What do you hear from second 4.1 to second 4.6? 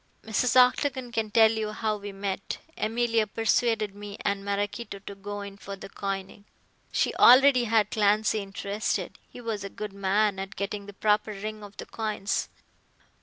and